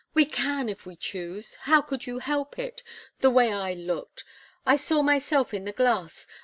We 0.15 0.25
can, 0.25 0.67
if 0.67 0.87
we 0.87 0.95
choose. 0.95 1.53
How 1.53 1.81
could 1.83 2.07
you 2.07 2.17
help 2.17 2.57
it 2.57 2.81
the 3.19 3.29
way 3.29 3.53
I 3.53 3.73
looked! 3.75 4.23
I 4.65 4.75
saw 4.75 5.03
myself 5.03 5.53
in 5.53 5.65
the 5.65 5.71
glass. 5.73 6.25